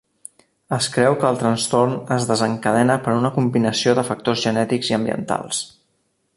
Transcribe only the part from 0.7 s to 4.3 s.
Es creu que el trastorn es desencadena per una combinació de